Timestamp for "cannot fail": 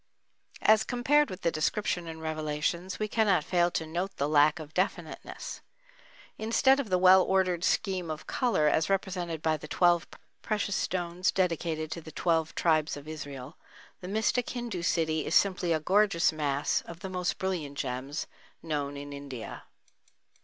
3.07-3.69